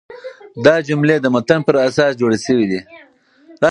دا 0.65 0.75
جملې 0.87 1.15
د 1.21 1.25
متن 1.35 1.59
پر 1.67 1.75
اساس 1.87 2.11
جوړي 2.21 2.39
سوي 2.45 2.65
دي. 2.71 2.81